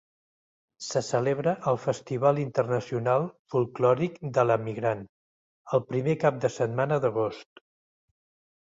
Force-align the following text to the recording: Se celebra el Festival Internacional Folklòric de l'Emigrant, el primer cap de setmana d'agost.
Se 0.85 1.01
celebra 1.07 1.53
el 1.71 1.77
Festival 1.83 2.41
Internacional 2.45 3.27
Folklòric 3.55 4.19
de 4.39 4.49
l'Emigrant, 4.49 5.05
el 5.79 5.87
primer 5.93 6.19
cap 6.27 6.43
de 6.47 6.55
setmana 6.59 7.01
d'agost. 7.07 7.65